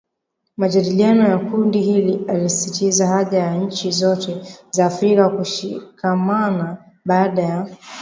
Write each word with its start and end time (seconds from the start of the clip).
majadiliano 0.57 1.29
ya 1.29 1.37
kundi 1.39 1.81
hili 1.81 2.25
alisisitiza 2.27 3.07
haja 3.07 3.37
ya 3.39 3.55
nchi 3.55 3.91
zote 3.91 4.41
za 4.69 4.85
Afrika 4.85 5.29
kushikamana 5.29 6.77
baada 7.05 7.41
ya 7.41 7.69